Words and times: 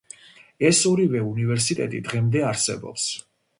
ეს 0.69 0.79
ორივე 0.91 1.21
უნივერსიტეტი 1.33 2.01
დღემდე 2.09 2.45
არსებობს. 2.51 3.09